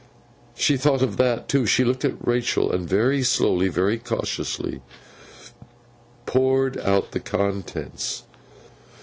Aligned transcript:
She 0.55 0.77
thought 0.77 1.03
of 1.03 1.17
that, 1.17 1.47
too. 1.47 1.67
She 1.67 1.83
looked 1.83 2.03
at 2.03 2.25
Rachael, 2.25 2.71
and 2.71 2.89
very 2.89 3.21
slowly, 3.21 3.67
very 3.67 3.99
cautiously, 3.99 4.81
poured 6.25 6.75
out 6.79 7.11
the 7.11 7.19
contents. 7.19 8.23